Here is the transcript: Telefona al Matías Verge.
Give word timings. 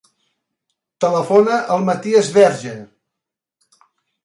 Telefona 1.05 1.59
al 1.77 1.85
Matías 1.91 2.33
Verge. 2.39 2.75